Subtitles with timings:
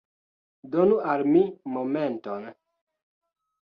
[0.75, 1.45] Donu al mi
[1.77, 2.53] momenton!